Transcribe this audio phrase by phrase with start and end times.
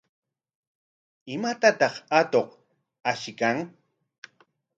[1.33, 2.47] ¿Imatataq atuq
[3.09, 3.57] ashiykan?